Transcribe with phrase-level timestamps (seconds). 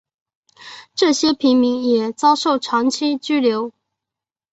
[0.95, 3.71] 这些平民也遭受长期拘留。